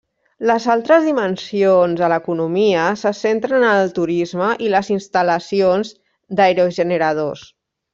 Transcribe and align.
Les 0.51 0.63
altres 0.75 1.03
dimensions 1.09 1.99
de 1.99 2.09
l'economia 2.13 2.87
se 3.03 3.13
centren 3.21 3.69
en 3.69 3.77
el 3.85 3.95
turisme 4.01 4.51
i 4.69 4.75
les 4.77 4.93
instal·lacions 4.99 5.97
d'aerogeneradors. 6.41 7.51